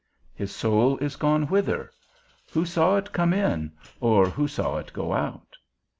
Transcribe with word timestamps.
His 0.33 0.51
soul 0.51 0.97
is 0.97 1.15
gone, 1.15 1.43
whither? 1.43 1.91
Who 2.53 2.65
saw 2.65 2.95
it 2.97 3.11
come 3.13 3.33
in, 3.33 3.71
or 3.99 4.29
who 4.31 4.47
saw 4.47 4.77
it 4.77 4.91
go 4.93 5.13
out? 5.13 5.55